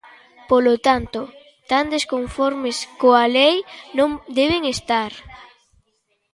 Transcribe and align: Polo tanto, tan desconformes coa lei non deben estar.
Polo 0.49 0.73
tanto, 0.87 1.21
tan 1.71 1.85
desconformes 1.95 2.77
coa 3.01 3.25
lei 3.37 3.55
non 3.97 4.09
deben 4.39 4.63
estar. 4.75 5.11